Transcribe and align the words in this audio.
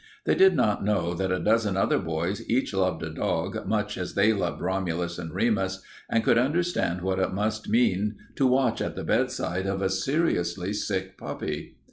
They 0.25 0.33
did 0.33 0.55
not 0.55 0.83
know 0.83 1.13
that 1.13 1.31
a 1.31 1.37
dozen 1.37 1.77
other 1.77 1.99
boys 1.99 2.41
each 2.49 2.73
loved 2.73 3.03
a 3.03 3.11
dog 3.13 3.67
much 3.67 3.99
as 3.99 4.15
they 4.15 4.33
loved 4.33 4.59
Romulus 4.59 5.19
and 5.19 5.31
Remus 5.31 5.83
and 6.09 6.23
could 6.23 6.39
understand 6.39 7.03
what 7.03 7.19
it 7.19 7.33
must 7.33 7.69
mean 7.69 8.15
to 8.33 8.47
watch 8.47 8.81
at 8.81 8.95
the 8.95 9.03
bedside 9.03 9.67
of 9.67 9.79
a 9.79 9.91
seriously 9.91 10.73
sick 10.73 11.19
puppy. 11.19 11.75